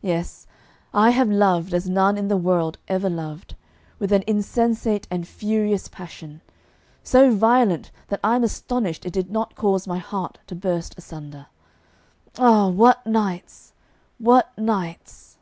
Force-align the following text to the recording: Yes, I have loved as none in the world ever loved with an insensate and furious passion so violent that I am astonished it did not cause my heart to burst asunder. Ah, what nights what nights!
Yes, 0.00 0.46
I 0.94 1.10
have 1.10 1.28
loved 1.28 1.74
as 1.74 1.86
none 1.90 2.16
in 2.16 2.28
the 2.28 2.38
world 2.38 2.78
ever 2.88 3.10
loved 3.10 3.54
with 3.98 4.12
an 4.12 4.24
insensate 4.26 5.06
and 5.10 5.28
furious 5.28 5.88
passion 5.88 6.40
so 7.02 7.30
violent 7.36 7.90
that 8.06 8.20
I 8.24 8.36
am 8.36 8.44
astonished 8.44 9.04
it 9.04 9.12
did 9.12 9.30
not 9.30 9.56
cause 9.56 9.86
my 9.86 9.98
heart 9.98 10.38
to 10.46 10.54
burst 10.54 10.96
asunder. 10.96 11.48
Ah, 12.38 12.68
what 12.70 13.06
nights 13.06 13.74
what 14.16 14.56
nights! 14.56 15.36